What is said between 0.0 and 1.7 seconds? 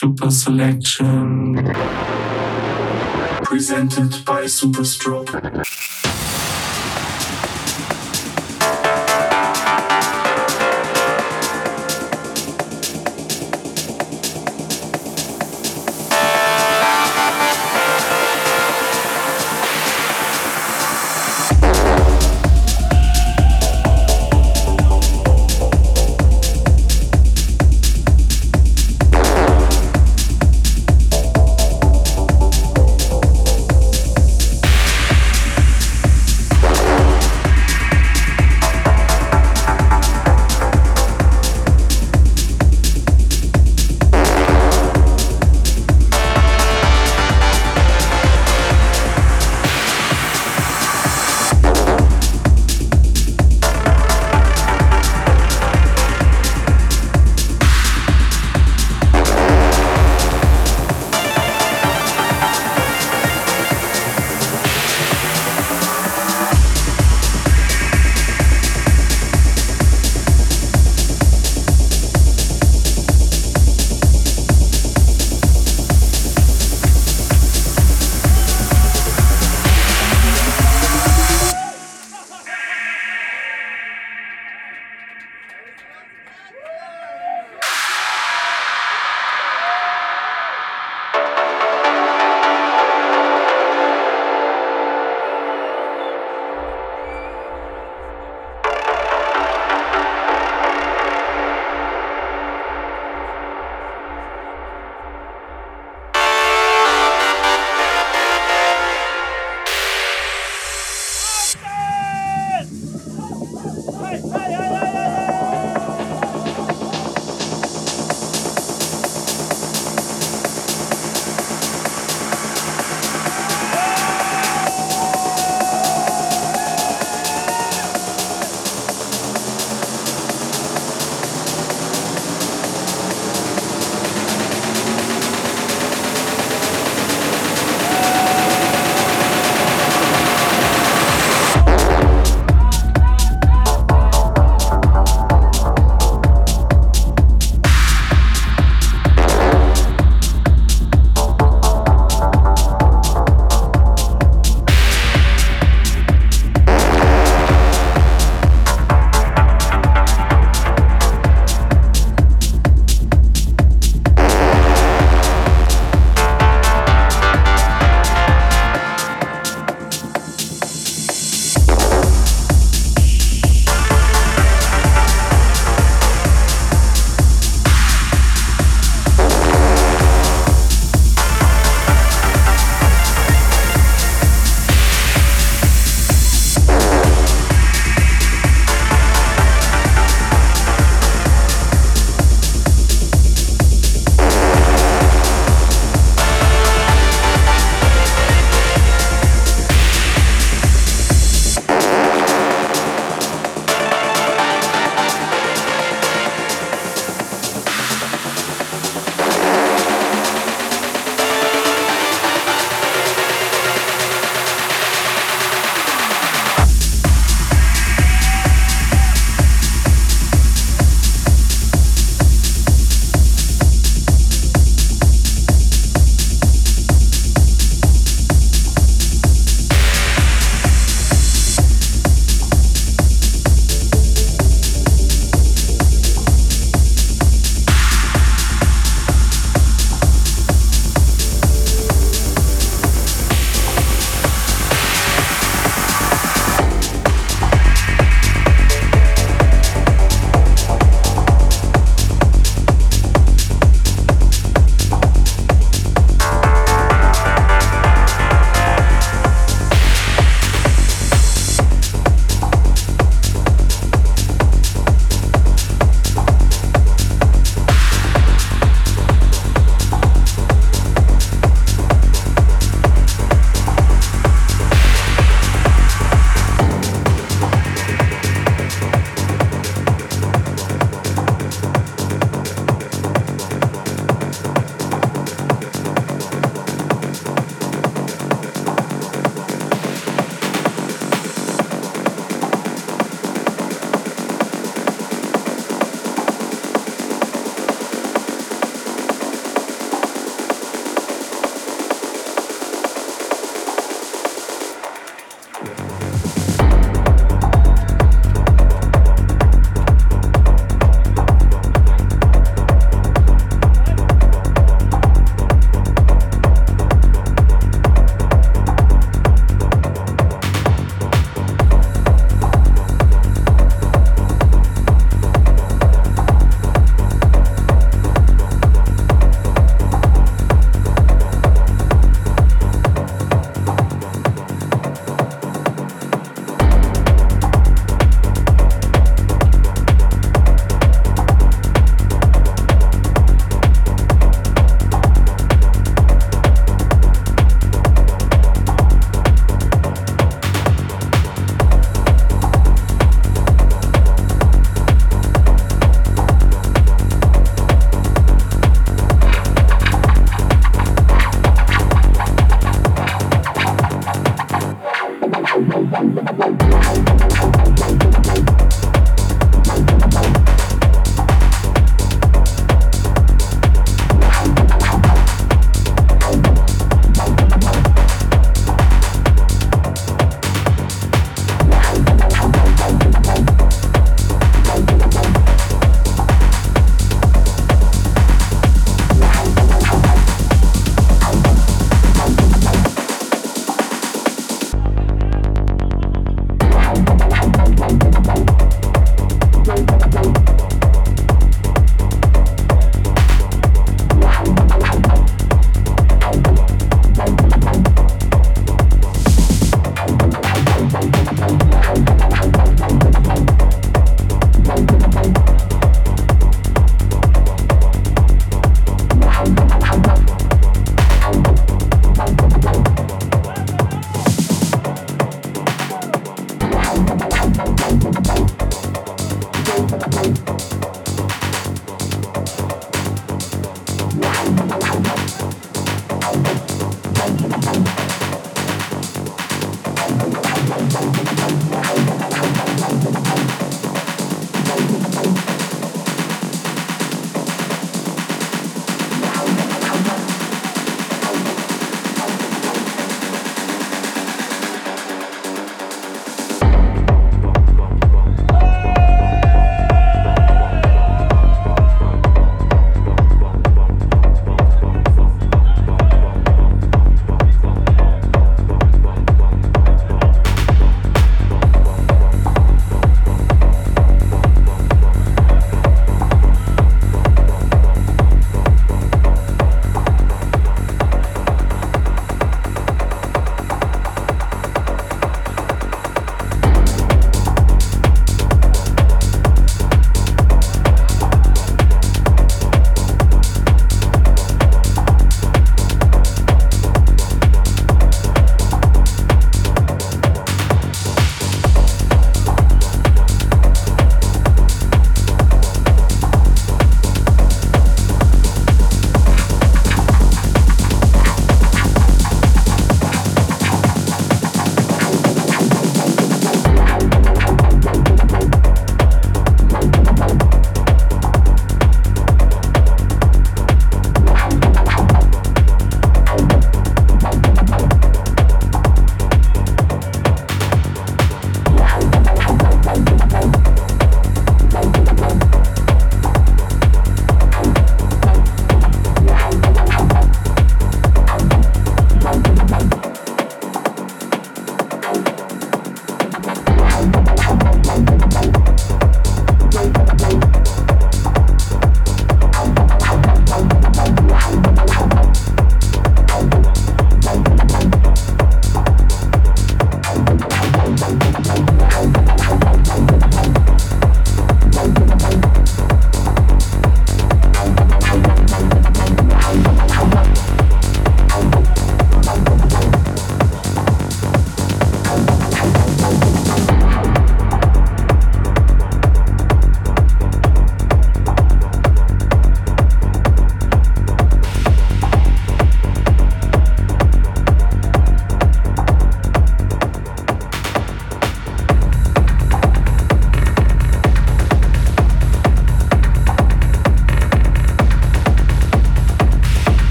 Super Selection.